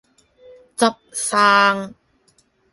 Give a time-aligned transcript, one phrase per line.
[0.77, 1.93] 執生